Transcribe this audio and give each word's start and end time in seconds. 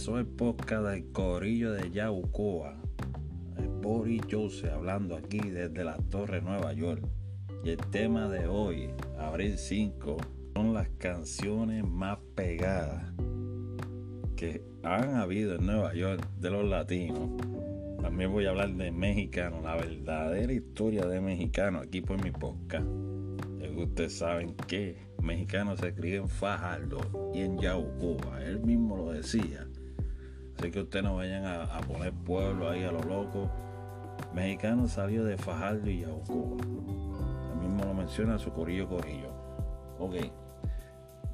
empezó 0.00 0.18
el 0.18 0.26
podcast 0.28 0.86
del 0.86 1.12
Corillo 1.12 1.72
de 1.72 1.90
Yaucoa. 1.90 2.74
El 3.58 3.68
Boris 3.68 4.22
Jose 4.30 4.70
hablando 4.70 5.14
aquí 5.14 5.40
desde 5.40 5.84
la 5.84 5.98
Torre 6.08 6.40
Nueva 6.40 6.72
York. 6.72 7.04
Y 7.62 7.68
el 7.68 7.76
tema 7.90 8.26
de 8.30 8.46
hoy, 8.46 8.88
abril 9.18 9.58
5, 9.58 10.16
son 10.54 10.72
las 10.72 10.88
canciones 10.96 11.86
más 11.86 12.16
pegadas 12.34 13.12
que 14.36 14.62
han 14.82 15.16
habido 15.16 15.56
en 15.56 15.66
Nueva 15.66 15.92
York 15.92 16.26
de 16.38 16.50
los 16.50 16.64
latinos. 16.64 17.28
También 18.00 18.32
voy 18.32 18.46
a 18.46 18.50
hablar 18.50 18.72
de 18.72 18.90
mexicano, 18.90 19.60
la 19.62 19.76
verdadera 19.76 20.50
historia 20.50 21.04
de 21.04 21.20
mexicano 21.20 21.78
aquí 21.80 22.00
por 22.00 22.24
mi 22.24 22.30
podcast. 22.30 22.86
Ustedes 23.76 24.16
saben 24.16 24.54
que 24.66 24.96
mexicano 25.22 25.76
se 25.76 25.88
escribe 25.88 26.16
en 26.16 26.28
Fajardo 26.28 27.32
y 27.34 27.40
en 27.40 27.58
Yaucoa. 27.58 28.42
Él 28.42 28.60
mismo 28.60 28.96
lo 28.96 29.12
decía. 29.12 29.69
Que 30.60 30.80
ustedes 30.80 31.04
no 31.04 31.16
vayan 31.16 31.46
a, 31.46 31.80
poner 31.80 32.12
pueblo 32.12 32.68
ahí 32.68 32.84
a 32.84 32.92
lo 32.92 33.02
loco. 33.02 33.50
Mexicano 34.34 34.86
salió 34.86 35.24
de 35.24 35.38
Fajardo 35.38 35.88
y 35.88 36.00
Yaucoa. 36.00 36.58
Él 36.60 37.60
mismo 37.60 37.84
lo 37.84 37.94
menciona 37.94 38.38
su 38.38 38.52
corillo 38.52 38.86
corillo. 38.86 39.30
Ok. 39.98 40.16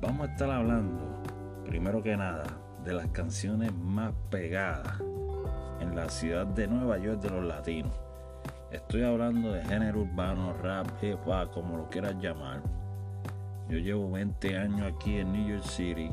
Vamos 0.01 0.29
a 0.29 0.33
estar 0.33 0.51
hablando, 0.51 1.23
primero 1.65 2.03
que 2.03 2.17
nada, 2.17 2.45
de 2.85 2.93
las 2.93 3.09
canciones 3.09 3.75
más 3.75 4.13
pegadas 4.31 5.01
en 5.81 5.97
la 5.97 6.09
ciudad 6.09 6.47
de 6.47 6.69
Nueva 6.69 6.99
York 6.99 7.21
de 7.21 7.31
los 7.31 7.45
latinos. 7.45 7.93
Estoy 8.71 9.03
hablando 9.03 9.53
de 9.53 9.65
género 9.65 10.03
urbano, 10.03 10.53
rap, 10.63 10.87
hip 11.03 11.19
hop, 11.27 11.51
como 11.51 11.77
lo 11.77 11.89
quieras 11.89 12.15
llamar. 12.21 12.63
Yo 13.69 13.79
llevo 13.79 14.11
20 14.13 14.57
años 14.57 14.93
aquí 14.93 15.19
en 15.19 15.33
New 15.33 15.49
York 15.49 15.65
City, 15.65 16.11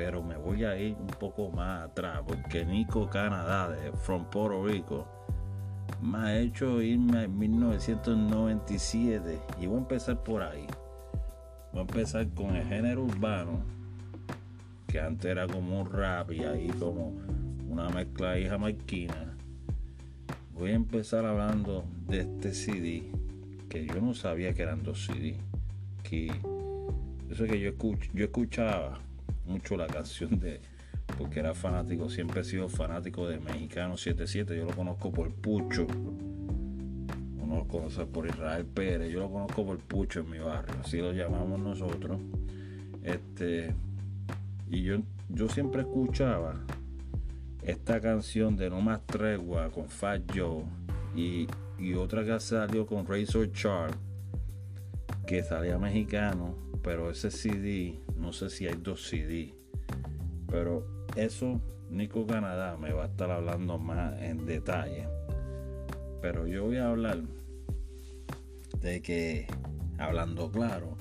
pero 0.00 0.22
me 0.22 0.38
voy 0.38 0.64
a 0.64 0.78
ir 0.78 0.96
un 0.98 1.08
poco 1.08 1.50
más 1.50 1.90
atrás, 1.90 2.22
porque 2.26 2.64
Nico 2.64 3.10
Canadá, 3.10 3.68
de 3.68 3.92
From 3.92 4.24
Puerto 4.30 4.64
Rico, 4.64 5.06
me 6.00 6.16
ha 6.16 6.38
hecho 6.38 6.80
irme 6.80 7.24
en 7.24 7.38
1997 7.38 9.38
y 9.60 9.66
voy 9.66 9.76
a 9.76 9.80
empezar 9.80 10.22
por 10.22 10.42
ahí. 10.42 10.66
Voy 11.72 11.80
a 11.80 11.82
empezar 11.82 12.26
con 12.30 12.56
el 12.56 12.66
género 12.66 13.04
urbano, 13.04 13.60
que 14.86 14.98
antes 14.98 15.30
era 15.30 15.46
como 15.46 15.82
un 15.82 15.92
rap 15.92 16.32
y 16.32 16.44
ahí 16.44 16.68
como 16.78 17.12
una 17.68 17.90
mezcla 17.90 18.30
ahí 18.30 18.48
jamaiquina 18.48 19.36
voy 20.54 20.70
a 20.70 20.76
empezar 20.76 21.26
hablando 21.26 21.84
de 22.08 22.20
este 22.20 22.54
CD 22.54 23.02
que 23.68 23.86
yo 23.86 24.00
no 24.00 24.14
sabía 24.14 24.54
que 24.54 24.62
eran 24.62 24.82
dos 24.82 25.04
CD. 25.04 25.36
Que 26.02 26.32
eso 27.30 27.44
que 27.44 27.60
yo, 27.60 27.72
yo 28.14 28.24
escuchaba 28.24 29.02
mucho 29.50 29.76
la 29.76 29.86
canción 29.86 30.40
de 30.40 30.60
porque 31.18 31.40
era 31.40 31.54
fanático, 31.54 32.08
siempre 32.08 32.40
he 32.40 32.44
sido 32.44 32.68
fanático 32.68 33.26
de 33.26 33.38
Mexicano 33.38 33.96
77, 33.96 34.56
yo 34.56 34.64
lo 34.64 34.74
conozco 34.74 35.10
por 35.10 35.30
Pucho. 35.32 35.86
Uno 37.42 37.56
lo 37.56 37.68
conoce 37.68 38.06
por 38.06 38.26
Israel 38.26 38.64
Pérez, 38.64 39.12
yo 39.12 39.20
lo 39.20 39.30
conozco 39.30 39.66
por 39.66 39.78
Pucho 39.78 40.20
en 40.20 40.30
mi 40.30 40.38
barrio, 40.38 40.74
así 40.82 40.98
lo 40.98 41.12
llamamos 41.12 41.60
nosotros. 41.60 42.20
Este 43.02 43.74
y 44.70 44.82
yo 44.82 45.00
yo 45.32 45.48
siempre 45.48 45.82
escuchaba 45.82 46.54
esta 47.62 48.00
canción 48.00 48.56
de 48.56 48.70
No 48.70 48.80
Más 48.80 49.06
Tregua 49.06 49.70
con 49.70 49.88
Fat 49.88 50.22
Joe 50.34 50.64
y, 51.14 51.46
otra 51.94 52.24
que 52.24 52.38
salió 52.40 52.86
con 52.86 53.06
Razor 53.06 53.50
Chart 53.52 53.94
que 55.26 55.42
salía 55.42 55.78
mexicano, 55.78 56.54
pero 56.82 57.10
ese 57.10 57.30
CD, 57.30 57.98
no 58.16 58.32
sé 58.32 58.50
si 58.50 58.66
hay 58.66 58.76
dos 58.76 59.08
CD, 59.08 59.54
pero 60.48 60.86
eso 61.16 61.60
Nico 61.90 62.26
Canadá 62.26 62.76
me 62.76 62.92
va 62.92 63.04
a 63.04 63.06
estar 63.06 63.30
hablando 63.30 63.78
más 63.78 64.20
en 64.20 64.46
detalle. 64.46 65.08
Pero 66.22 66.46
yo 66.46 66.64
voy 66.66 66.76
a 66.76 66.88
hablar 66.88 67.18
de 68.80 69.02
que, 69.02 69.46
hablando 69.98 70.50
claro, 70.50 70.96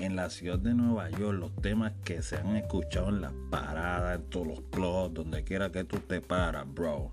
en 0.00 0.16
la 0.16 0.30
ciudad 0.30 0.58
de 0.58 0.74
Nueva 0.74 1.10
York, 1.10 1.38
los 1.38 1.54
temas 1.56 1.92
que 2.04 2.22
se 2.22 2.36
han 2.36 2.56
escuchado 2.56 3.10
en 3.10 3.20
las 3.20 3.32
paradas, 3.50 4.16
en 4.18 4.24
todos 4.30 4.46
los 4.46 4.60
clubs, 4.70 5.14
donde 5.14 5.44
quiera 5.44 5.70
que 5.70 5.84
tú 5.84 5.98
te 5.98 6.20
paras, 6.20 6.66
bro, 6.72 7.10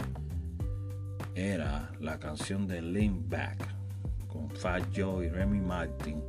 era 1.36 1.92
la 2.00 2.20
canción 2.20 2.68
de 2.68 2.82
Lean 2.82 3.30
Back 3.30 3.58
con 4.28 4.50
Fat 4.50 4.84
Joe 4.96 5.26
y 5.26 5.30
Remy 5.30 5.60
Martin. 5.60 6.24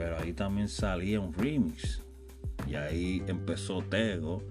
Pero 0.00 0.16
ahí 0.16 0.32
también 0.32 0.66
salía 0.66 1.20
un 1.20 1.34
remix. 1.34 2.02
Y 2.66 2.74
ahí 2.74 3.22
empezó 3.26 3.82
Tego. 3.82 4.42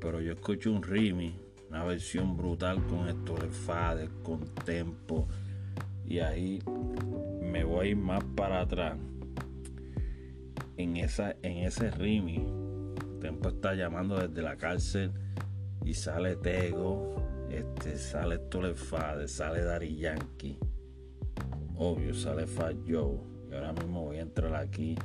Pero 0.00 0.20
yo 0.20 0.34
escuché 0.34 0.68
un 0.68 0.84
remix, 0.84 1.34
una 1.68 1.82
versión 1.82 2.36
brutal 2.36 2.80
con 2.86 3.08
Héctor 3.08 3.50
Fader, 3.50 4.08
con 4.22 4.44
Tempo. 4.64 5.26
Y 6.06 6.20
ahí 6.20 6.62
me 7.42 7.64
voy 7.64 7.96
más 7.96 8.22
para 8.36 8.60
atrás 8.60 8.96
en, 10.76 10.96
esa, 10.96 11.34
en 11.42 11.58
ese 11.64 11.90
rimi, 11.90 12.46
Tempo 13.20 13.48
está 13.48 13.74
llamando 13.74 14.16
desde 14.16 14.42
la 14.42 14.56
cárcel 14.56 15.10
y 15.84 15.92
sale 15.92 16.36
Tego, 16.36 17.16
este, 17.50 17.96
sale 17.96 18.38
Tolefade, 18.38 19.26
sale 19.26 19.62
Dari 19.62 19.96
Yankee, 19.96 20.56
obvio, 21.76 22.14
sale 22.14 22.46
Fat 22.46 22.76
Joe. 22.88 23.37
Y 23.50 23.54
ahora 23.54 23.72
mismo 23.72 24.04
voy 24.04 24.18
a 24.18 24.22
entrar 24.22 24.54
aquí 24.54 24.96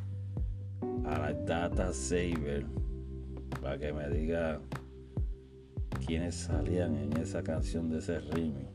a 1.06 1.18
la 1.18 1.34
Data 1.34 1.94
Saver 1.94 2.66
para 3.62 3.78
que 3.78 3.94
me 3.94 4.10
diga 4.10 4.60
quiénes 6.06 6.36
salían 6.36 6.96
en 6.96 7.18
esa 7.18 7.44
canción 7.44 7.90
de 7.90 8.00
ese 8.00 8.20
rimi. 8.20 8.68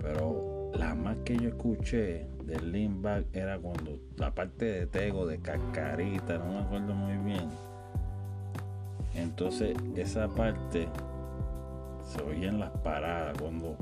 Pero 0.00 0.72
la 0.74 0.94
más 0.94 1.16
que 1.24 1.36
yo 1.36 1.48
escuché 1.48 2.26
del 2.44 2.72
lean 2.72 3.02
back 3.02 3.26
era 3.32 3.58
cuando 3.58 3.98
la 4.16 4.34
parte 4.34 4.64
de 4.64 4.86
Tego, 4.86 5.26
de 5.26 5.38
Cascarita, 5.38 6.38
no 6.38 6.52
me 6.52 6.58
acuerdo 6.60 6.94
muy 6.94 7.16
bien. 7.24 7.48
Entonces 9.14 9.76
esa 9.96 10.28
parte 10.28 10.88
se 12.04 12.22
oía 12.22 12.48
en 12.48 12.60
las 12.60 12.70
paradas 12.78 13.36
cuando 13.38 13.76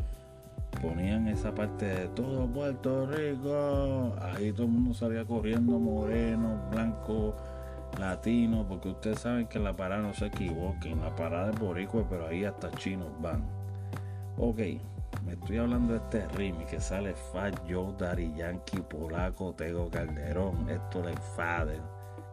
ponían 0.85 1.29
esa 1.29 1.55
parte 1.55 1.87
de 1.87 2.09
todo 2.09 2.47
Puerto 2.47 3.07
Rico. 3.07 4.15
Ahí 4.21 4.53
todo 4.53 4.67
el 4.67 4.73
mundo 4.73 4.95
salía 4.95 5.25
corriendo, 5.25 5.79
moreno, 5.79 6.61
blanco, 6.71 7.35
latino, 7.99 8.67
porque 8.69 8.91
ustedes 8.91 9.21
saben 9.21 9.47
que 9.47 9.59
la 9.59 9.75
parada 9.75 10.03
no 10.03 10.13
se 10.13 10.27
equivoquen, 10.27 11.01
la 11.01 11.15
parada 11.15 11.51
es 11.53 11.59
boricua, 11.59 12.07
pero 12.09 12.27
ahí 12.27 12.45
hasta 12.45 12.71
chinos 12.73 13.09
van. 13.21 13.45
Ok, 14.37 14.59
me 15.25 15.33
estoy 15.33 15.59
hablando 15.59 15.95
de 15.95 16.01
este 16.01 16.29
remix 16.37 16.71
que 16.71 16.81
sale 16.81 17.15
Fat 17.33 17.59
Joe, 17.69 17.95
Daddy 17.99 18.35
Yankee, 18.37 18.83
Polaco, 18.83 19.55
Tego 19.55 19.89
Calderón, 19.89 20.69
Héctor 20.69 21.09
El 21.09 21.19
Fader, 21.37 21.81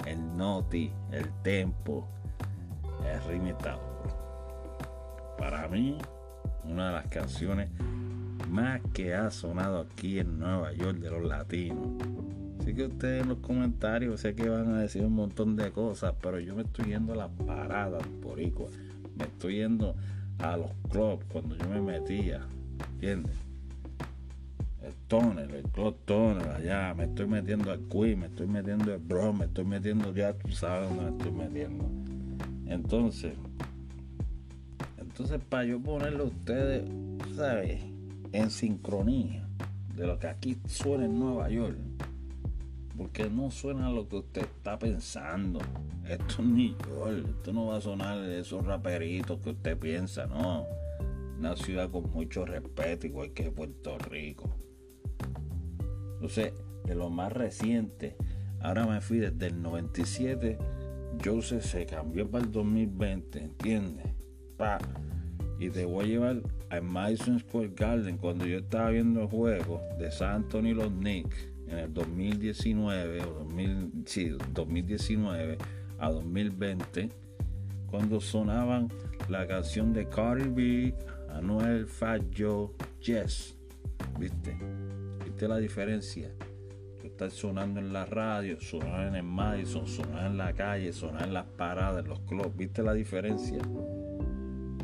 el 0.06 0.38
Noti, 0.38 0.92
el 1.12 1.30
Tempo. 1.42 2.08
El 3.06 3.24
remix 3.24 3.58
está 3.58 3.80
Para 5.38 5.68
mí, 5.70 5.98
una 6.66 6.88
de 6.88 6.94
las 6.94 7.08
canciones 7.08 7.70
más 8.52 8.82
que 8.94 9.16
ha 9.16 9.32
sonado 9.32 9.80
aquí 9.80 10.20
en 10.20 10.38
Nueva 10.38 10.74
York 10.74 11.00
de 11.00 11.10
los 11.10 11.24
latinos. 11.24 11.88
Así 12.60 12.76
que 12.76 12.86
ustedes 12.86 13.24
en 13.24 13.30
los 13.30 13.40
comentarios 13.40 14.20
sé 14.22 14.36
que 14.36 14.48
van 14.48 14.76
a 14.76 14.82
decir 14.82 15.04
un 15.04 15.14
montón 15.14 15.56
de 15.56 15.72
cosas, 15.72 16.14
pero 16.22 16.40
yo 16.40 16.56
me 16.56 16.64
estoy 16.64 16.86
yendo 16.88 17.14
a 17.14 17.16
las 17.16 17.30
paradas 17.48 18.04
por 18.22 18.40
igual. 18.40 18.72
Me 19.18 19.24
estoy 19.24 19.56
yendo 19.56 19.96
a 20.40 20.58
los 20.58 20.72
clubs 20.92 21.24
cuando 21.32 21.56
yo 21.56 21.68
me 21.70 21.82
metía 21.82 22.42
¿Entiendes? 22.94 23.36
El 24.84 24.94
toner, 25.08 25.52
el 25.52 25.64
club 25.64 25.96
toner, 26.06 26.48
allá, 26.50 26.94
me 26.94 27.06
estoy 27.06 27.28
metiendo 27.28 27.72
al 27.72 27.80
Queen, 27.88 28.20
me 28.20 28.26
estoy 28.28 28.48
metiendo 28.48 28.94
el 28.94 29.00
Bro, 29.00 29.34
me 29.34 29.46
estoy 29.46 29.66
metiendo 29.66 30.14
ya, 30.14 30.34
tú 30.34 30.52
sabes 30.52 30.90
dónde 30.90 31.04
me 31.04 31.18
estoy 31.18 31.32
metiendo. 31.32 31.86
Entonces, 32.68 33.34
entonces 34.98 35.40
para 35.50 35.66
yo 35.66 35.80
ponerle 35.80 36.20
a 36.20 36.24
ustedes, 36.24 36.84
¿sabes? 37.36 37.91
En 38.32 38.50
sincronía 38.50 39.48
de 39.96 40.08
lo 40.08 40.18
que 40.20 40.28
aquí 40.28 40.58
suena 40.68 41.06
en 41.06 41.20
Nueva 41.20 41.50
York. 41.50 41.78
Porque 42.98 43.30
no 43.30 43.52
suena 43.52 43.90
lo 43.90 44.08
que 44.08 44.18
usted 44.18 44.42
está 44.42 44.78
pensando. 44.78 45.60
Esto 46.08 46.42
es 46.42 46.48
New 46.48 46.76
York. 46.90 47.26
Esto 47.28 47.54
no 47.54 47.68
va 47.68 47.78
a 47.78 47.82
sonar 47.82 48.22
de 48.22 48.40
esos 48.40 48.66
raperitos 48.66 49.40
que 49.40 49.52
usted 49.52 49.78
piensa, 49.78 50.28
no 50.28 50.66
una 51.42 51.56
ciudad 51.56 51.90
con 51.90 52.12
mucho 52.12 52.46
respeto, 52.46 53.08
igual 53.08 53.34
que 53.34 53.50
Puerto 53.50 53.98
Rico. 53.98 54.48
Entonces, 56.14 56.54
de 56.86 56.94
lo 56.94 57.10
más 57.10 57.34
reciente, 57.34 58.16
ahora 58.60 58.86
me 58.86 59.02
fui 59.02 59.18
desde 59.18 59.48
el 59.48 59.60
97, 59.60 60.60
Joseph 61.26 61.64
se 61.64 61.88
cambió 61.88 62.30
para 62.30 62.46
el 62.46 62.52
2020, 62.52 63.40
¿entiendes? 63.40 64.06
Pa. 64.56 64.78
Y 65.58 65.72
te 65.72 65.84
voy 65.84 66.06
a 66.06 66.08
llevar 66.10 66.42
a 66.72 66.80
Madison 66.80 67.38
Square 67.40 67.74
Garden 67.76 68.18
cuando 68.18 68.46
yo 68.46 68.60
estaba 68.60 68.90
viendo 68.92 69.22
el 69.22 69.28
juego 69.28 69.82
de 70.00 70.10
San 70.10 70.36
Antonio 70.36 70.72
y 70.72 70.76
los 70.76 70.88
Knicks 70.88 71.50
en 71.68 71.78
el 71.78 71.94
2019 71.94 73.22
o 73.24 73.46
2019 74.54 75.58
a 76.00 76.12
2020 76.12 77.10
cuando 77.88 78.22
sonaban 78.22 78.88
la 79.28 79.46
canción 79.46 79.92
de 79.92 80.08
Cardi 80.08 80.48
B, 80.48 80.96
Anuel, 81.30 81.86
Fat 81.88 82.22
Joe, 82.36 82.70
Jess. 83.02 83.58
¿Viste? 84.18 84.58
¿Viste 85.26 85.48
la 85.50 85.58
diferencia? 85.58 86.32
Está 87.04 87.30
sonando 87.30 87.82
en 87.82 87.92
la 87.92 88.06
radio, 88.06 88.62
sonar 88.62 89.08
en 89.08 89.16
el 89.16 89.24
Madison, 89.24 89.86
sonar 89.86 90.28
en 90.28 90.38
la 90.38 90.54
calle, 90.54 90.94
sonar 90.94 91.24
en 91.24 91.34
las 91.34 91.46
paradas, 91.46 92.04
en 92.04 92.10
los 92.10 92.22
clubs. 92.22 92.56
¿Viste 92.56 92.82
la 92.82 92.94
diferencia? 92.94 93.60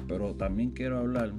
Pero 0.08 0.36
también 0.36 0.72
quiero 0.72 1.00
hablar 1.00 1.32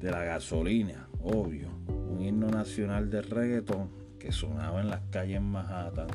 de 0.00 0.10
la 0.10 0.24
gasolina, 0.24 1.08
obvio. 1.22 1.68
Un 1.88 2.22
himno 2.22 2.48
nacional 2.48 3.10
de 3.10 3.22
reggaeton 3.22 3.88
que 4.18 4.32
sonaba 4.32 4.80
en 4.80 4.88
las 4.88 5.02
calles 5.10 5.36
en 5.36 5.44
Manhattan, 5.44 6.08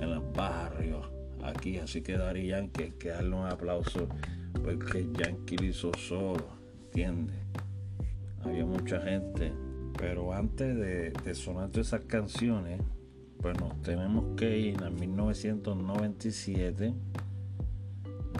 en 0.00 0.14
los 0.14 0.30
barrios, 0.32 1.08
aquí. 1.42 1.78
Así 1.78 2.02
que 2.02 2.18
Dari 2.18 2.48
Yankee 2.48 2.82
hay 2.84 2.90
que 2.92 3.08
darle 3.08 3.34
un 3.36 3.46
aplauso 3.46 4.06
porque 4.62 5.08
Yankee 5.12 5.56
lo 5.56 5.64
hizo 5.64 5.90
solo, 5.94 6.46
¿entiendes? 6.86 7.36
Había 8.44 8.64
mucha 8.64 9.00
gente. 9.00 9.52
Pero 9.98 10.32
antes 10.34 10.76
de, 10.76 11.10
de 11.10 11.34
sonar 11.34 11.70
todas 11.70 11.86
esas 11.86 12.02
canciones, 12.02 12.82
bueno, 13.40 13.70
tenemos 13.82 14.36
que 14.36 14.58
ir 14.58 14.82
a 14.82 14.90
1997, 14.90 16.92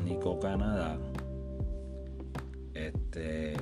Nico 0.04 0.38
Canadá, 0.38 0.98
este, 2.74 3.56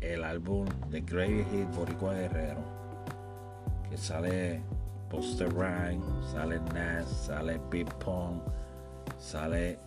el 0.00 0.24
álbum 0.24 0.66
de 0.90 1.04
Crazy 1.04 1.44
Hit 1.50 1.74
Boricua 1.74 2.14
Guerrero, 2.14 2.62
que 3.88 3.96
sale 3.96 4.60
Poster 5.10 5.48
Rhyme, 5.52 6.02
sale 6.32 6.60
Nas, 6.74 7.08
sale 7.08 7.58
Pip 7.70 7.90
Pong, 7.94 8.40
sale 9.18 9.78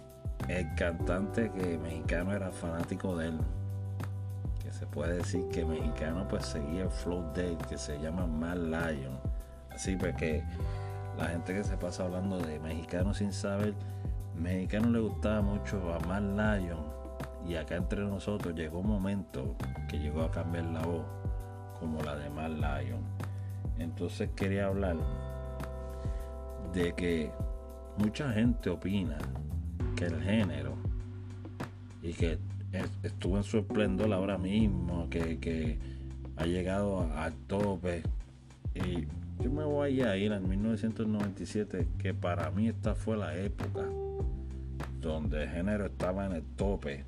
el 0.48 0.76
cantante 0.76 1.52
que 1.52 1.78
mexicano 1.78 2.34
era 2.34 2.52
fanático 2.52 3.16
de 3.16 3.28
él, 3.28 3.40
que 4.62 4.72
se 4.72 4.86
puede 4.88 5.18
decir 5.18 5.48
que 5.50 5.64
mexicano 5.64 6.28
pues 6.28 6.46
seguía 6.46 6.84
el 6.84 6.90
flow 6.90 7.32
de 7.34 7.50
él, 7.50 7.58
que 7.70 7.78
se 7.78 8.00
llama 8.00 8.26
Mal 8.26 8.72
Lion, 8.72 9.20
así 9.72 9.96
porque 9.96 10.44
la 11.18 11.26
gente 11.28 11.54
que 11.54 11.64
se 11.64 11.78
pasa 11.78 12.04
hablando 12.04 12.40
de 12.40 12.60
mexicano 12.60 13.14
sin 13.14 13.32
saber, 13.32 13.74
mexicano 14.36 14.90
le 14.90 15.00
gustaba 15.00 15.42
mucho 15.42 15.94
a 15.94 16.00
Mal 16.08 16.36
Lion 16.36 17.01
y 17.48 17.56
acá 17.56 17.76
entre 17.76 18.02
nosotros 18.02 18.56
llegó 18.56 18.80
un 18.80 18.88
momento 18.88 19.56
que 19.90 20.00
llegó 20.00 20.22
a 20.22 20.32
cambiar 20.32 20.66
la 20.66 20.82
voz 20.82 21.06
como 21.80 22.02
la 22.02 22.16
de 22.16 22.30
Mal 22.30 22.60
Lion. 22.60 23.02
Entonces 23.80 24.30
quería 24.36 24.68
hablar 24.68 24.98
de 26.74 26.94
que 26.94 27.32
mucha 27.98 28.32
gente 28.32 28.70
opina 28.70 29.18
que 29.96 30.06
el 30.06 30.22
género 30.22 30.76
y 32.02 32.14
que 32.14 32.38
estuvo 33.04 33.38
en 33.38 33.44
su 33.44 33.58
esplendor 33.60 34.14
ahora 34.14 34.38
mismo, 34.38 35.10
que, 35.10 35.40
que 35.40 35.80
ha 36.38 36.46
llegado 36.46 37.08
al 37.16 37.34
tope 37.48 38.04
y 38.74 39.08
yo 39.44 39.52
me 39.52 39.64
voy 39.64 40.02
a 40.02 40.16
ir 40.16 40.32
en 40.32 40.48
1997, 40.48 41.88
que 41.98 42.14
para 42.14 42.52
mí 42.52 42.68
esta 42.68 42.94
fue 42.94 43.18
la 43.18 43.36
época 43.36 43.88
donde 45.00 45.44
el 45.44 45.50
género 45.50 45.88
estaba 45.88 46.28
en 46.28 46.34
el 46.34 46.44
tope. 46.56 47.06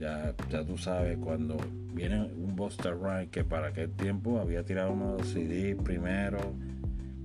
Ya, 0.00 0.34
ya 0.48 0.64
tú 0.64 0.78
sabes, 0.78 1.18
cuando 1.18 1.58
viene 1.92 2.22
un 2.22 2.56
Buster 2.56 2.96
Rhymes 2.96 3.28
que 3.28 3.44
para 3.44 3.68
aquel 3.68 3.90
tiempo 3.90 4.40
había 4.40 4.64
tirado 4.64 4.92
uno 4.92 5.12
de 5.12 5.18
los 5.18 5.28
CD 5.28 5.76
primero, 5.76 6.38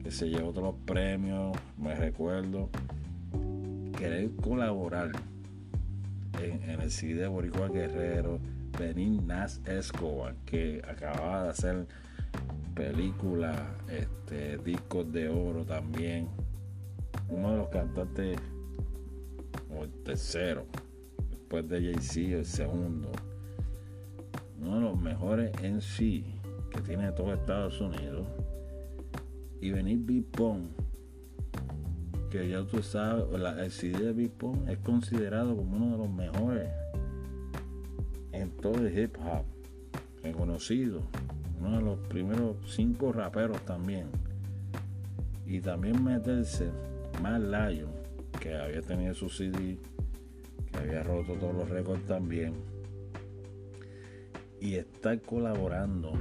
que 0.03 0.11
se 0.11 0.29
llevó 0.29 0.51
todos 0.51 0.75
los 0.75 0.75
premios, 0.85 1.57
me 1.77 1.95
recuerdo. 1.95 2.69
Querer 3.97 4.29
colaborar 4.43 5.13
en, 6.43 6.69
el 6.69 6.91
CD 6.91 7.21
de 7.21 7.27
Boricua 7.27 7.69
Guerrero, 7.69 8.39
venir 8.77 9.23
Nas 9.23 9.61
Escobar, 9.65 10.35
que 10.45 10.81
acababa 10.85 11.43
de 11.43 11.49
hacer 11.51 11.87
películas, 12.73 13.57
este, 13.89 14.57
discos 14.57 15.09
de 15.13 15.29
oro 15.29 15.63
también. 15.63 16.27
Uno 17.29 17.51
de 17.51 17.57
los 17.57 17.69
cantantes, 17.69 18.37
o 19.73 19.85
el 19.85 19.91
tercero, 20.03 20.65
después 21.45 21.69
de 21.69 21.93
Jay-Z, 21.93 22.37
el 22.39 22.45
segundo. 22.45 23.11
Uno 24.59 24.75
de 24.75 24.81
los 24.81 24.99
mejores 24.99 25.51
en 25.61 25.79
sí 25.79 26.25
que 26.71 26.81
tiene 26.81 27.11
todo 27.11 27.35
Estados 27.35 27.79
Unidos. 27.79 28.25
Y 29.61 29.69
venir 29.69 29.99
Big 29.99 30.25
Pong, 30.31 30.69
que 32.31 32.49
ya 32.49 32.65
tú 32.65 32.81
sabes, 32.81 33.25
el 33.59 33.71
CD 33.71 34.05
de 34.05 34.13
Big 34.13 34.31
Pong 34.31 34.67
es 34.67 34.79
considerado 34.79 35.55
como 35.55 35.77
uno 35.77 35.91
de 35.91 35.97
los 35.99 36.09
mejores 36.09 36.67
en 38.31 38.49
todo 38.57 38.83
el 38.83 38.97
hip 38.97 39.15
hop, 39.19 39.45
reconocido 40.23 41.01
uno 41.61 41.77
de 41.77 41.83
los 41.83 41.99
primeros 42.07 42.57
cinco 42.65 43.11
raperos 43.11 43.61
también. 43.65 44.07
Y 45.45 45.61
también 45.61 46.03
meterse 46.03 46.71
más 47.21 47.39
Lion, 47.39 47.91
que 48.39 48.55
había 48.55 48.81
tenido 48.81 49.13
su 49.13 49.29
CD, 49.29 49.77
había 50.77 51.03
roto 51.03 51.33
todos 51.33 51.55
los 51.55 51.69
récords 51.69 52.05
también. 52.05 52.53
Y 54.59 54.75
estar 54.75 55.21
colaborando 55.21 56.13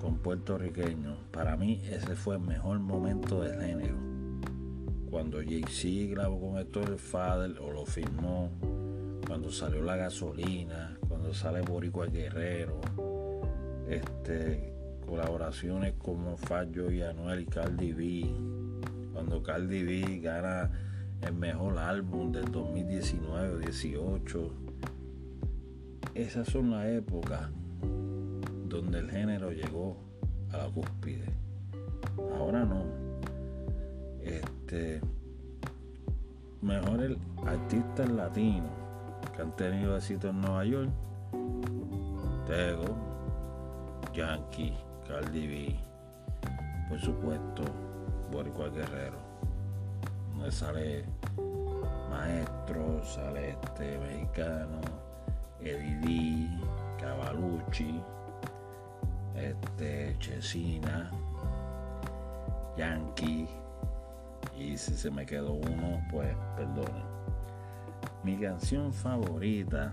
con 0.00 0.18
puertorriqueños, 0.18 1.18
para 1.30 1.56
mí 1.56 1.82
ese 1.90 2.14
fue 2.14 2.36
el 2.36 2.42
mejor 2.42 2.78
momento 2.78 3.42
del 3.42 3.60
género. 3.60 3.96
Cuando 5.10 5.38
Jay-Z 5.38 6.12
grabó 6.12 6.40
con 6.40 6.58
Héctor 6.58 6.98
Fader 6.98 7.58
o 7.60 7.72
lo 7.72 7.86
firmó, 7.86 8.50
cuando 9.26 9.50
salió 9.50 9.82
la 9.82 9.96
gasolina, 9.96 10.98
cuando 11.08 11.32
sale 11.32 11.60
Boricua 11.62 12.06
Guerrero, 12.06 12.80
este, 13.88 14.72
colaboraciones 15.06 15.94
como 15.98 16.36
Fallo 16.36 16.90
y 16.90 17.02
Anuel 17.02 17.40
y 17.40 17.46
Cardi 17.46 17.92
B. 17.92 18.34
Cuando 19.12 19.42
Cardi 19.42 19.82
B 19.82 20.20
gana 20.20 20.70
el 21.22 21.34
mejor 21.34 21.78
álbum 21.78 22.32
del 22.32 22.50
2019 22.50 23.48
o 23.54 23.58
18. 23.58 24.50
Esas 26.14 26.48
son 26.48 26.70
las 26.70 26.86
épocas 26.86 27.48
donde 28.68 28.98
el 28.98 29.10
género 29.10 29.50
llegó 29.50 29.96
a 30.52 30.58
la 30.58 30.68
cúspide. 30.68 31.26
Ahora 32.38 32.64
no. 32.64 32.84
Este 34.22 35.00
mejores 36.64 37.16
artistas 37.46 38.08
latinos 38.08 38.70
que 39.36 39.42
han 39.42 39.54
tenido 39.56 39.96
éxito 39.96 40.30
en 40.30 40.40
Nueva 40.40 40.64
York. 40.64 40.90
Tego, 42.46 42.96
Yankee, 44.12 44.74
Cardi 45.08 45.46
B, 45.46 45.76
por 46.88 47.00
supuesto, 47.00 47.64
Boricua 48.30 48.68
Guerrero. 48.68 49.23
Donde 50.34 50.52
sale 50.52 51.04
Maestro, 52.10 53.02
sale 53.04 53.56
este 53.62 53.98
mexicano, 53.98 54.80
Eddie 55.60 56.48
Cavalucci, 57.00 58.00
este 59.34 60.16
Chesina, 60.18 61.10
Yankee. 62.76 63.48
Y 64.58 64.76
si 64.76 64.94
se 64.94 65.10
me 65.10 65.24
quedó 65.24 65.52
uno, 65.52 66.00
pues 66.10 66.34
perdone. 66.56 67.02
Mi 68.22 68.36
canción 68.36 68.92
favorita 68.92 69.92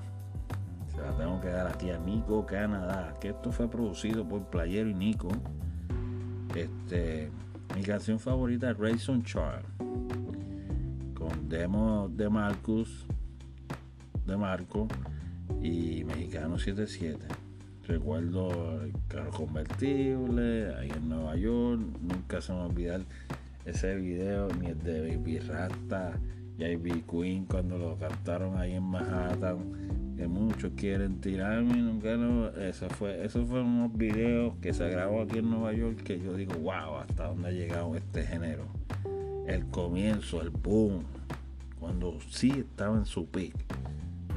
se 0.93 1.01
la 1.01 1.11
tengo 1.17 1.39
que 1.41 1.49
dar 1.49 1.67
aquí 1.67 1.89
a 1.89 1.97
Nico 1.97 2.45
Canadá, 2.45 3.15
que 3.19 3.29
esto 3.29 3.51
fue 3.51 3.69
producido 3.69 4.27
por 4.27 4.43
Playero 4.45 4.89
y 4.89 4.93
Nico. 4.93 5.29
Este, 6.55 7.31
mi 7.75 7.81
canción 7.81 8.19
favorita 8.19 8.71
es 8.71 8.77
Rayson 8.77 9.23
Char, 9.23 9.63
con 11.51 11.59
demo 11.59 12.09
de 12.09 12.29
Marcus, 12.29 13.05
de 14.25 14.37
Marco 14.37 14.87
y 15.61 16.03
Mexicano 16.05 16.57
77. 16.57 17.17
Recuerdo 17.87 18.81
el 18.83 18.93
carro 19.09 19.31
convertible 19.31 20.73
ahí 20.75 20.89
en 20.89 21.09
Nueva 21.09 21.35
York, 21.35 21.81
nunca 22.01 22.41
se 22.41 22.53
me 22.53 22.59
va 22.59 22.63
a 22.65 22.67
olvidar 22.67 23.01
ese 23.65 23.95
video 23.95 24.47
ni 24.59 24.67
el 24.67 24.79
de 24.79 25.15
Baby 25.15 25.39
Rasta 25.39 26.13
y 26.57 26.63
Ivy 26.63 27.03
Queen 27.09 27.45
cuando 27.45 27.77
lo 27.77 27.97
cantaron 27.97 28.57
ahí 28.57 28.73
en 28.75 28.83
Manhattan 28.83 29.91
muchos 30.27 30.71
quieren 30.75 31.19
tirarme 31.19 31.77
nunca 31.77 32.15
no, 32.15 32.49
eso 32.49 32.87
fue 32.89 33.25
esos 33.25 33.47
fueron 33.47 33.67
unos 33.67 33.97
videos 33.97 34.53
que 34.61 34.71
se 34.71 34.87
grabó 34.87 35.23
aquí 35.23 35.39
en 35.39 35.49
Nueva 35.49 35.73
York 35.73 36.03
que 36.03 36.19
yo 36.19 36.33
digo 36.35 36.53
wow 36.59 36.97
hasta 36.97 37.27
dónde 37.27 37.47
ha 37.47 37.51
llegado 37.51 37.95
este 37.95 38.23
género 38.23 38.67
el 39.47 39.65
comienzo 39.71 40.39
el 40.43 40.51
boom 40.51 41.03
cuando 41.81 42.17
sí 42.29 42.51
estaba 42.51 42.95
en 42.95 43.05
su 43.05 43.25
peak 43.25 43.55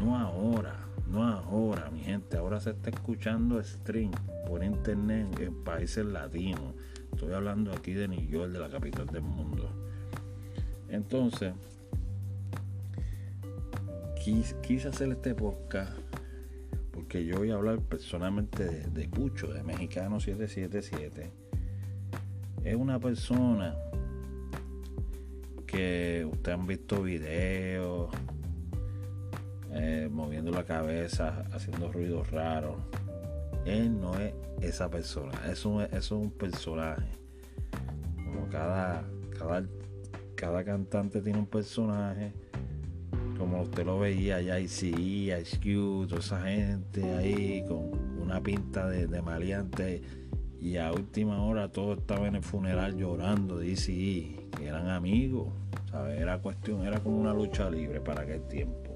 no 0.00 0.18
ahora 0.18 0.84
no 1.06 1.22
ahora 1.26 1.90
mi 1.90 2.00
gente. 2.00 2.36
Ahora 2.36 2.60
se 2.60 2.70
está 2.70 2.90
escuchando 2.90 3.62
stream 3.62 4.10
por 4.48 4.64
internet 4.64 5.38
en 5.38 5.62
países 5.62 6.04
latinos. 6.04 6.74
Estoy 7.12 7.32
hablando 7.32 7.72
aquí 7.72 7.92
de 7.92 8.08
New 8.08 8.26
York 8.26 8.50
de 8.50 8.58
la 8.58 8.68
capital 8.68 9.06
del 9.06 9.22
mundo. 9.22 9.70
Entonces 10.88 11.54
quise, 14.24 14.88
hacer 14.88 15.10
este 15.10 15.34
podcast 15.34 15.92
porque 16.92 17.24
yo 17.24 17.38
voy 17.38 17.50
a 17.50 17.54
hablar 17.54 17.80
personalmente 17.80 18.64
de, 18.64 18.86
de 18.88 19.08
Pucho, 19.08 19.52
de 19.52 19.62
Mexicano 19.62 20.18
777. 20.18 21.30
Es 22.64 22.74
una 22.74 22.98
persona 22.98 23.76
que 25.74 26.26
ustedes 26.30 26.58
han 26.58 26.66
visto 26.66 27.02
videos 27.02 28.08
eh, 29.72 30.08
moviendo 30.10 30.52
la 30.52 30.64
cabeza, 30.64 31.44
haciendo 31.52 31.90
ruidos 31.90 32.30
raros. 32.30 32.76
Él 33.64 34.00
no 34.00 34.14
es 34.18 34.32
esa 34.60 34.88
persona, 34.88 35.32
es 35.50 35.64
un, 35.64 35.82
es 35.82 36.10
un 36.12 36.30
personaje. 36.30 37.08
Como 38.16 38.48
cada, 38.50 39.04
cada, 39.36 39.64
cada 40.36 40.64
cantante 40.64 41.20
tiene 41.20 41.40
un 41.40 41.46
personaje, 41.46 42.32
como 43.36 43.62
usted 43.62 43.84
lo 43.84 43.98
veía, 43.98 44.40
ya 44.40 44.60
ICE, 44.60 44.86
Ice 45.40 45.58
Cube, 45.58 46.06
toda 46.06 46.20
esa 46.20 46.40
gente 46.42 47.02
ahí 47.16 47.64
con 47.66 48.20
una 48.20 48.40
pinta 48.40 48.88
de, 48.88 49.06
de 49.06 49.22
maleante. 49.22 50.02
Y 50.64 50.78
a 50.78 50.90
última 50.90 51.42
hora 51.42 51.70
todo 51.70 51.92
estaba 51.92 52.26
en 52.26 52.36
el 52.36 52.42
funeral 52.42 52.96
llorando 52.96 53.58
de 53.58 53.68
ICE, 53.68 54.48
que 54.56 54.66
eran 54.66 54.88
amigos. 54.88 55.48
Era 56.16 56.40
cuestión, 56.40 56.86
era 56.86 57.00
como 57.00 57.20
una 57.20 57.34
lucha 57.34 57.68
libre 57.68 58.00
para 58.00 58.22
aquel 58.22 58.48
tiempo. 58.48 58.90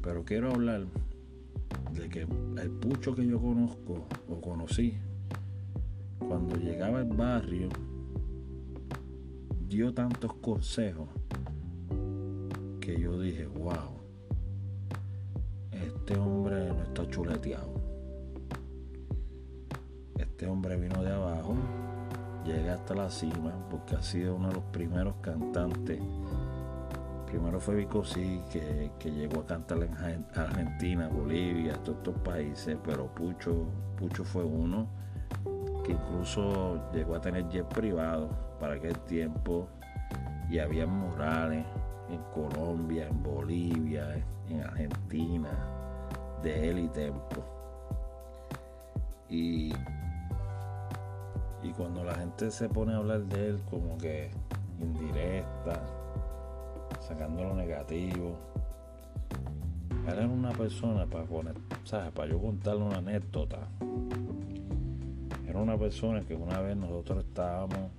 Pero 0.00 0.24
quiero 0.24 0.52
hablar 0.52 0.86
de 1.92 2.08
que 2.08 2.20
el 2.20 2.70
pucho 2.80 3.12
que 3.12 3.26
yo 3.26 3.40
conozco 3.40 4.06
o 4.30 4.40
conocí, 4.40 4.94
cuando 6.20 6.54
llegaba 6.54 7.00
al 7.00 7.06
barrio, 7.06 7.68
dio 9.66 9.92
tantos 9.92 10.32
consejos 10.34 11.08
que 12.80 13.00
yo 13.00 13.20
dije, 13.20 13.46
wow, 13.46 13.98
este 15.72 16.16
hombre 16.16 16.68
no 16.68 16.84
está 16.84 17.04
chuleteado. 17.10 17.81
Este 20.42 20.50
hombre 20.50 20.76
vino 20.76 21.00
de 21.04 21.12
abajo, 21.12 21.54
llega 22.44 22.74
hasta 22.74 22.96
la 22.96 23.08
cima 23.10 23.52
porque 23.70 23.94
ha 23.94 24.02
sido 24.02 24.34
uno 24.34 24.48
de 24.48 24.54
los 24.54 24.64
primeros 24.72 25.14
cantantes 25.20 26.00
primero 27.26 27.60
fue 27.60 27.76
Vico 27.76 28.04
sí, 28.04 28.42
que, 28.50 28.90
llegó 29.04 29.42
a 29.42 29.46
cantar 29.46 29.78
en 29.84 30.26
Argentina, 30.34 31.06
Bolivia, 31.06 31.74
todos 31.84 31.98
estos 31.98 32.16
países, 32.22 32.76
pero 32.84 33.06
Pucho, 33.14 33.66
Pucho 33.96 34.24
fue 34.24 34.42
uno 34.42 34.88
que 35.84 35.92
incluso 35.92 36.90
llegó 36.92 37.14
a 37.14 37.20
tener 37.20 37.48
jet 37.48 37.68
privado 37.68 38.28
para 38.58 38.74
aquel 38.74 38.98
tiempo 39.02 39.68
y 40.50 40.58
había 40.58 40.88
murales 40.88 41.64
en 42.10 42.20
Colombia, 42.34 43.06
en 43.06 43.22
Bolivia, 43.22 44.20
en 44.50 44.60
Argentina, 44.60 45.50
de 46.42 46.68
él 46.68 46.78
y 46.80 46.88
Tempo. 46.88 47.44
Y, 49.28 49.72
y 51.62 51.70
cuando 51.72 52.04
la 52.04 52.14
gente 52.14 52.50
se 52.50 52.68
pone 52.68 52.92
a 52.92 52.96
hablar 52.96 53.24
de 53.24 53.50
él 53.50 53.60
como 53.70 53.96
que 53.98 54.30
indirecta, 54.80 55.82
sacando 57.00 57.44
lo 57.44 57.54
negativo. 57.54 58.36
Él 60.08 60.14
era 60.18 60.26
una 60.26 60.50
persona 60.50 61.06
para 61.06 61.24
poner, 61.24 61.54
¿sabes? 61.84 62.10
Para 62.12 62.30
yo 62.30 62.40
contarle 62.40 62.82
una 62.82 62.98
anécdota. 62.98 63.68
Era 65.46 65.60
una 65.60 65.78
persona 65.78 66.22
que 66.22 66.34
una 66.34 66.60
vez 66.60 66.76
nosotros 66.76 67.24
estábamos 67.24 67.90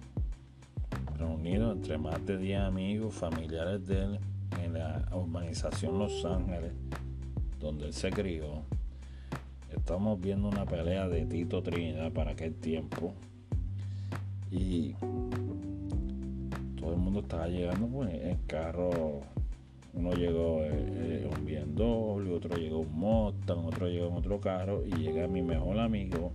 reunidos 1.18 1.78
entre 1.78 1.98
más 1.98 2.26
de 2.26 2.38
10 2.38 2.60
amigos, 2.60 3.14
familiares 3.14 3.86
de 3.86 4.04
él, 4.04 4.20
en 4.62 4.74
la 4.74 5.08
urbanización 5.14 6.00
Los 6.00 6.26
Ángeles, 6.26 6.74
donde 7.60 7.86
él 7.86 7.94
se 7.94 8.10
crió. 8.10 8.64
Estamos 9.72 10.20
viendo 10.20 10.50
una 10.50 10.66
pelea 10.66 11.08
de 11.08 11.26
Tito 11.26 11.64
Trinidad 11.64 12.12
para 12.12 12.32
aquel 12.32 12.56
tiempo. 12.56 13.14
Y 14.54 14.94
todo 16.80 16.92
el 16.92 16.98
mundo 17.00 17.22
estaba 17.22 17.48
llegando 17.48 17.88
pues, 17.88 18.14
en 18.14 18.38
carro. 18.46 19.22
Uno 19.94 20.14
llegó 20.14 20.60
eh, 20.62 21.28
un 21.32 21.46
BMW, 21.46 22.34
otro 22.36 22.56
llegó 22.58 22.80
un 22.80 22.94
Mustang, 22.94 23.66
otro 23.66 23.88
llegó 23.88 24.08
en 24.08 24.14
otro 24.14 24.40
carro 24.40 24.84
y 24.86 24.92
llega 24.92 25.28
mi 25.28 25.42
mejor 25.42 25.80
amigo 25.80 26.34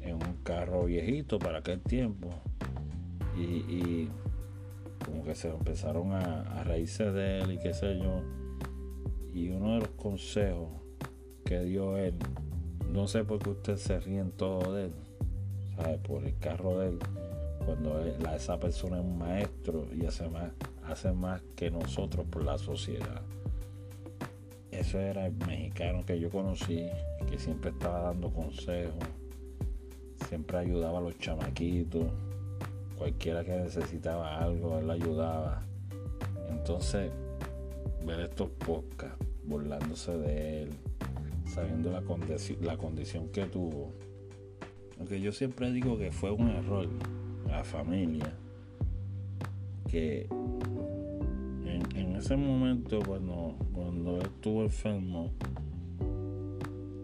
en 0.00 0.14
un 0.14 0.36
carro 0.44 0.84
viejito 0.84 1.40
para 1.40 1.58
aquel 1.58 1.80
tiempo. 1.80 2.28
Y, 3.36 4.08
como 5.04 5.24
que 5.24 5.34
se 5.34 5.48
empezaron 5.48 6.12
a, 6.12 6.42
a 6.42 6.62
reírse 6.62 7.10
de 7.10 7.40
él 7.40 7.52
y 7.52 7.58
qué 7.58 7.74
sé 7.74 7.98
yo. 7.98 8.22
Y 9.34 9.48
uno 9.48 9.74
de 9.74 9.80
los 9.80 9.88
consejos 9.90 10.68
que 11.44 11.60
dio 11.60 11.96
él, 11.96 12.14
no 12.92 13.08
sé 13.08 13.24
por 13.24 13.40
qué 13.40 13.50
usted 13.50 13.76
se 13.78 13.98
ríen 13.98 14.30
todo 14.30 14.74
de 14.74 14.84
él, 14.84 14.92
¿sabe? 15.76 15.98
Por 15.98 16.24
el 16.24 16.38
carro 16.38 16.78
de 16.78 16.90
él 16.90 16.98
cuando 17.64 18.00
esa 18.34 18.58
persona 18.58 18.98
es 18.98 19.04
un 19.04 19.18
maestro 19.18 19.86
y 19.94 20.04
hace 20.06 20.28
más, 20.28 20.52
hace 20.84 21.12
más 21.12 21.42
que 21.56 21.70
nosotros 21.70 22.26
por 22.30 22.44
la 22.44 22.58
sociedad. 22.58 23.22
Eso 24.70 24.98
era 24.98 25.26
el 25.26 25.34
mexicano 25.46 26.04
que 26.04 26.18
yo 26.18 26.30
conocí, 26.30 26.86
que 27.28 27.38
siempre 27.38 27.70
estaba 27.70 28.00
dando 28.00 28.30
consejos, 28.30 28.94
siempre 30.28 30.58
ayudaba 30.58 30.98
a 30.98 31.02
los 31.02 31.18
chamaquitos, 31.18 32.06
cualquiera 32.96 33.44
que 33.44 33.52
necesitaba 33.52 34.38
algo, 34.38 34.78
él 34.78 34.90
ayudaba. 34.90 35.62
Entonces, 36.50 37.10
ver 38.06 38.20
estos 38.20 38.48
podcasts 38.50 39.18
burlándose 39.44 40.16
de 40.16 40.62
él, 40.62 40.70
sabiendo 41.46 41.90
la, 41.90 42.02
la 42.60 42.76
condición 42.78 43.28
que 43.28 43.44
tuvo, 43.46 43.92
aunque 44.98 45.20
yo 45.20 45.32
siempre 45.32 45.70
digo 45.72 45.98
que 45.98 46.12
fue 46.12 46.30
un 46.30 46.48
error 46.48 46.88
la 47.46 47.64
familia, 47.64 48.32
que 49.88 50.26
en, 51.94 52.16
ese 52.16 52.36
momento 52.36 53.00
cuando, 53.06 53.56
cuando 53.72 54.20
estuvo 54.20 54.62
enfermo, 54.62 55.32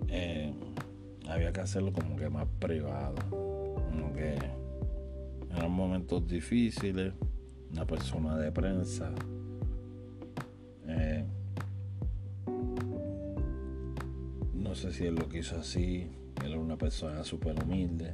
eh, 0.09 0.53
había 1.29 1.53
que 1.53 1.61
hacerlo 1.61 1.93
como 1.93 2.17
que 2.17 2.31
más 2.31 2.47
privado, 2.59 3.17
como 3.31 4.13
que 4.15 4.37
eran 5.55 5.71
momentos 5.71 6.27
difíciles, 6.27 7.13
una 7.73 7.87
persona 7.87 8.37
de 8.37 8.53
prensa. 8.53 9.11
Eh, 10.87 11.25
no 14.55 14.75
sé 14.75 14.93
si 14.93 15.07
él 15.07 15.17
lo 15.17 15.29
quiso 15.29 15.59
así, 15.59 16.09
él 16.45 16.53
era 16.53 16.59
una 16.59 16.77
persona 16.77 17.25
súper 17.25 17.63
humilde, 17.63 18.13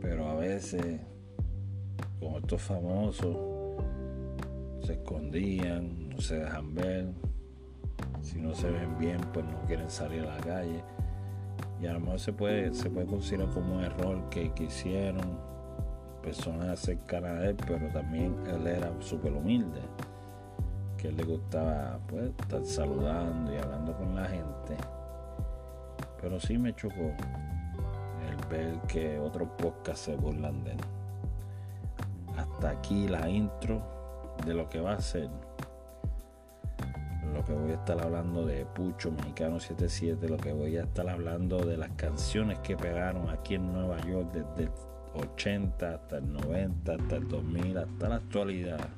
pero 0.00 0.28
a 0.28 0.34
veces 0.34 1.00
como 2.18 2.38
estos 2.38 2.60
famosos 2.62 3.36
se 4.82 4.92
escondían, 4.94 6.10
no 6.10 6.20
se 6.20 6.36
dejan 6.36 6.74
ver, 6.74 7.06
si 8.22 8.40
no 8.40 8.54
se 8.54 8.70
ven 8.70 8.98
bien 8.98 9.18
pues 9.32 9.44
no 9.46 9.58
quieren 9.66 9.90
salir 9.90 10.22
a 10.22 10.36
la 10.36 10.40
calle. 10.42 10.82
Y 11.80 11.86
a 11.86 11.94
lo 11.94 12.00
mejor 12.00 12.20
se 12.20 12.32
puede, 12.32 12.74
se 12.74 12.90
puede 12.90 13.06
considerar 13.06 13.48
como 13.50 13.76
un 13.76 13.84
error 13.84 14.28
que, 14.28 14.52
hicieron 14.60 15.38
personas 16.22 16.78
cercanas 16.80 17.30
a 17.30 17.48
él, 17.48 17.56
pero 17.66 17.88
también 17.88 18.36
él 18.46 18.66
era 18.66 18.92
súper 19.00 19.32
humilde, 19.32 19.80
que 20.98 21.08
él 21.08 21.16
le 21.16 21.24
gustaba 21.24 21.98
pues, 22.06 22.32
estar 22.38 22.64
saludando 22.66 23.54
y 23.54 23.56
hablando 23.56 23.96
con 23.96 24.14
la 24.14 24.26
gente. 24.26 24.76
Pero 26.20 26.38
sí 26.38 26.58
me 26.58 26.74
chocó 26.74 27.14
el 28.28 28.36
ver 28.48 28.80
que 28.88 29.18
otros 29.18 29.48
podcasts 29.58 30.04
se 30.06 30.16
burlan 30.16 30.64
de 30.64 30.72
él 30.72 30.80
hasta 32.40 32.70
aquí 32.70 33.08
la 33.08 33.28
intro 33.28 33.82
de 34.46 34.54
lo 34.54 34.68
que 34.68 34.80
va 34.80 34.94
a 34.94 35.00
ser. 35.00 35.28
Lo 37.34 37.44
que 37.44 37.52
voy 37.52 37.70
a 37.70 37.74
estar 37.74 38.00
hablando 38.00 38.44
de 38.44 38.66
Pucho 38.66 39.10
Mexicano 39.10 39.60
77, 39.60 40.28
lo 40.28 40.36
que 40.36 40.52
voy 40.52 40.76
a 40.76 40.82
estar 40.82 41.08
hablando 41.08 41.64
de 41.64 41.76
las 41.76 41.90
canciones 41.90 42.58
que 42.60 42.76
pegaron 42.76 43.28
aquí 43.30 43.54
en 43.54 43.72
Nueva 43.72 43.98
York 44.00 44.32
desde 44.32 44.64
el 44.64 44.70
80 45.14 45.94
hasta 45.94 46.18
el 46.18 46.32
90, 46.32 46.92
hasta 46.92 47.16
el 47.16 47.28
2000, 47.28 47.78
hasta 47.78 48.08
la 48.08 48.16
actualidad. 48.16 48.88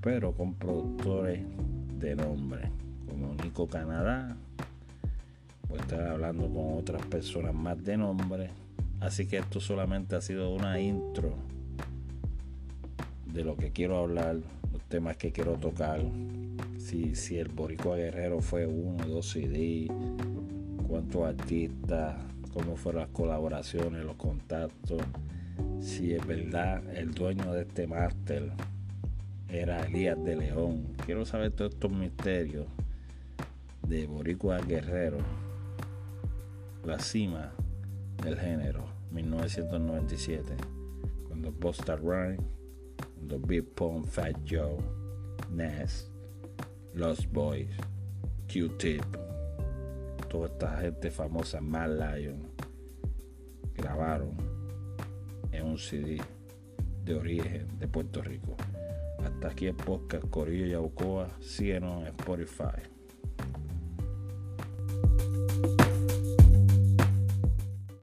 Pero 0.00 0.32
con 0.32 0.54
productores 0.54 1.42
de 1.98 2.14
nombre, 2.14 2.70
como 3.08 3.34
Nico 3.34 3.66
Canadá. 3.66 4.36
Voy 5.70 5.78
estar 5.78 6.02
hablando 6.08 6.48
con 6.52 6.78
otras 6.78 7.06
personas 7.06 7.54
más 7.54 7.82
de 7.82 7.96
nombre. 7.96 8.50
Así 9.00 9.26
que 9.26 9.38
esto 9.38 9.60
solamente 9.60 10.16
ha 10.16 10.20
sido 10.20 10.50
una 10.50 10.80
intro 10.80 11.32
de 13.26 13.44
lo 13.44 13.56
que 13.56 13.70
quiero 13.70 13.98
hablar, 13.98 14.36
los 14.72 14.82
temas 14.88 15.16
que 15.16 15.32
quiero 15.32 15.52
tocar, 15.54 16.02
si, 16.78 17.14
si 17.14 17.38
el 17.38 17.48
Boricua 17.48 17.96
Guerrero 17.96 18.40
fue 18.40 18.66
uno, 18.66 19.06
dos 19.06 19.30
CD, 19.30 19.86
cuántos 20.88 21.22
artistas, 21.22 22.16
cómo 22.52 22.76
fueron 22.76 23.02
las 23.02 23.10
colaboraciones, 23.10 24.04
los 24.04 24.16
contactos, 24.16 25.00
si 25.80 26.12
es 26.12 26.26
verdad 26.26 26.82
el 26.94 27.12
dueño 27.12 27.52
de 27.52 27.62
este 27.62 27.86
máster 27.86 28.50
era 29.48 29.86
Elías 29.86 30.22
de 30.22 30.36
León. 30.36 30.88
Quiero 31.06 31.24
saber 31.24 31.52
todos 31.52 31.72
estos 31.72 31.92
misterios 31.92 32.66
de 33.86 34.06
Boricua 34.06 34.58
Guerrero, 34.58 35.18
la 36.84 36.98
cima 36.98 37.52
del 38.22 38.38
género, 38.38 38.84
1997, 39.10 40.56
cuando 41.26 41.52
Busta 41.52 41.96
Rhymes, 41.96 42.40
cuando 43.14 43.38
Big 43.38 43.64
Pong, 43.74 44.06
Fat 44.06 44.36
Joe, 44.48 44.78
Ness, 45.50 46.10
Lost 46.94 47.26
Boys, 47.32 47.68
Q-Tip, 48.50 49.04
toda 50.28 50.46
esta 50.46 50.80
gente 50.80 51.10
famosa, 51.10 51.60
Mad 51.60 51.90
Lion, 51.90 52.48
grabaron 53.74 54.36
en 55.52 55.66
un 55.66 55.78
CD 55.78 56.20
de 57.04 57.14
origen 57.14 57.78
de 57.78 57.88
Puerto 57.88 58.22
Rico. 58.22 58.56
Hasta 59.22 59.48
aquí 59.48 59.66
el 59.66 59.74
podcast 59.74 60.26
Corillo 60.30 60.66
Yaucoa, 60.66 61.28
síguenos 61.40 62.02
en 62.02 62.08
Spotify. 62.08 62.89